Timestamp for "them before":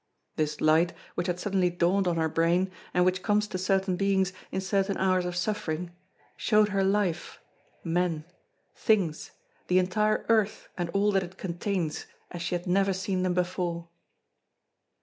13.21-13.89